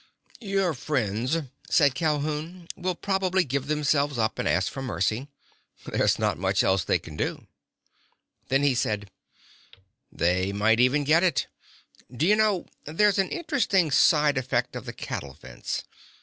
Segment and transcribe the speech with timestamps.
[0.39, 1.37] "Your friends,"
[1.69, 5.27] said Calhoun, "will probably give themselves up and ask for mercy.
[5.85, 7.45] There's not much else they can do."
[8.47, 9.11] Then he said:
[10.11, 11.45] "They might even get it.
[12.11, 15.83] D'you know, there's an interesting side effect of the cattle fence.